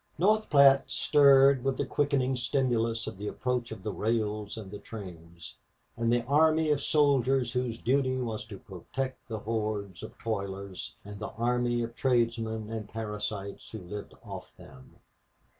[0.17, 4.79] North Platte stirred with the quickening stimulus of the approach of the rails and the
[4.79, 5.57] trains,
[5.95, 11.19] and the army of soldiers whose duty was to protect the horde of toilers, and
[11.19, 14.95] the army of tradesmen and parasites who lived off them.